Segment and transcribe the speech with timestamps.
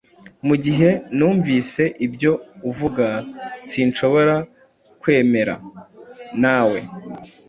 [0.47, 2.31] Mugihe numvise ibyo
[2.69, 3.05] uvuga,
[3.69, 4.35] sinshobora
[5.01, 5.61] kwemeraa
[6.41, 6.79] nawe.